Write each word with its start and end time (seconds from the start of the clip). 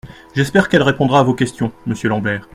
J’espère 0.33 0.67
qu’elle 0.67 0.81
répondra 0.81 1.19
à 1.19 1.23
vos 1.23 1.35
questions, 1.35 1.71
monsieur 1.85 2.09
Lambert. 2.09 2.49